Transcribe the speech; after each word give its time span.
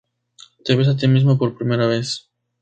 Te 0.63 0.75
ves 0.79 0.87
a 0.87 0.97
ti 0.97 1.07
mismo 1.07 1.37
por 1.37 1.55
primera 1.59 1.85
vez. 1.85 2.27